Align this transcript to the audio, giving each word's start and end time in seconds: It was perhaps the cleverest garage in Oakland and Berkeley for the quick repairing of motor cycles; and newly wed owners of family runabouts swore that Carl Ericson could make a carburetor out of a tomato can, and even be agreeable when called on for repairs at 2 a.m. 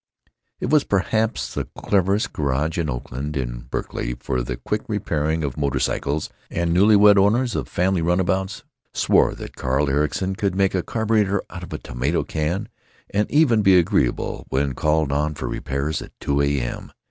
It 0.59 0.71
was 0.71 0.83
perhaps 0.83 1.53
the 1.53 1.65
cleverest 1.77 2.33
garage 2.33 2.79
in 2.79 2.89
Oakland 2.89 3.37
and 3.37 3.69
Berkeley 3.69 4.15
for 4.19 4.41
the 4.41 4.57
quick 4.57 4.81
repairing 4.87 5.43
of 5.43 5.57
motor 5.57 5.77
cycles; 5.79 6.27
and 6.49 6.73
newly 6.73 6.95
wed 6.95 7.19
owners 7.19 7.55
of 7.55 7.67
family 7.67 8.01
runabouts 8.01 8.63
swore 8.95 9.35
that 9.35 9.55
Carl 9.55 9.91
Ericson 9.91 10.35
could 10.37 10.55
make 10.55 10.73
a 10.73 10.81
carburetor 10.81 11.43
out 11.51 11.61
of 11.61 11.71
a 11.71 11.77
tomato 11.77 12.23
can, 12.23 12.67
and 13.11 13.29
even 13.29 13.61
be 13.61 13.77
agreeable 13.77 14.47
when 14.49 14.73
called 14.73 15.11
on 15.11 15.35
for 15.35 15.47
repairs 15.47 16.01
at 16.01 16.19
2 16.19 16.41
a.m. 16.41 16.91